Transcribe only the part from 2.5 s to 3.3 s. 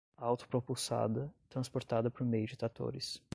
tratores